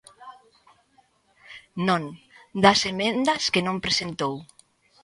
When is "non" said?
1.87-2.03, 3.67-3.83